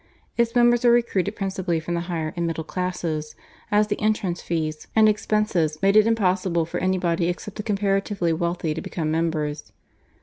Its 0.35 0.55
members 0.55 0.83
were 0.83 0.89
recruited 0.89 1.35
principally 1.35 1.79
from 1.79 1.93
the 1.93 1.99
higher 2.09 2.33
and 2.35 2.47
middle 2.47 2.63
classes, 2.63 3.35
as 3.71 3.85
the 3.85 4.01
entrance 4.01 4.41
fees 4.41 4.87
and 4.95 5.07
expenses 5.07 5.77
made 5.83 5.95
it 5.95 6.07
impossible 6.07 6.65
for 6.65 6.79
anybody 6.79 7.29
except 7.29 7.55
the 7.57 7.61
comparatively 7.61 8.33
wealthy 8.33 8.73
to 8.73 8.81
become 8.81 9.11
members. 9.11 9.71